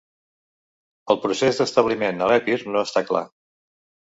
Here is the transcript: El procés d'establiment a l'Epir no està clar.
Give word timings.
El 1.15 1.19
procés 1.27 1.61
d'establiment 1.61 2.25
a 2.25 2.31
l'Epir 2.33 2.59
no 2.73 2.85
està 2.89 3.05
clar. 3.11 3.25